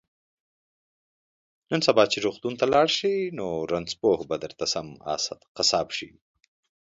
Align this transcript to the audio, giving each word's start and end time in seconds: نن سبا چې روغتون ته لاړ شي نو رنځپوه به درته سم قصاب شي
نن 1.71 1.81
سبا 1.87 2.03
چې 2.11 2.17
روغتون 2.25 2.53
ته 2.59 2.65
لاړ 2.73 2.87
شي 2.97 3.13
نو 3.37 3.47
رنځپوه 3.71 4.19
به 4.29 4.35
درته 4.43 4.65
سم 4.73 4.87
قصاب 5.57 5.87
شي 5.97 6.09